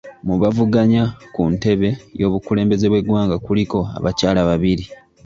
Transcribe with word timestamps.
Mu 0.27 0.35
bavuganya 0.41 1.03
ku 1.33 1.43
ntebe 1.55 1.89
y'obukulembeze 2.19 2.85
bw'eggwanga 2.91 3.35
kuliko 3.45 3.77
abakyala 3.97 4.41
babiri. 4.49 4.85